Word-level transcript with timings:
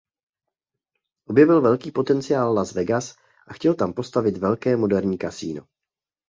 Objevil 1.29 1.61
velký 1.61 1.91
potenciál 1.91 2.53
Las 2.53 2.71
Vegas 2.73 3.15
a 3.47 3.53
chtěl 3.53 3.73
tam 3.73 3.93
postavit 3.93 4.37
velké 4.37 4.77
moderní 4.77 5.17
kasino. 5.17 5.67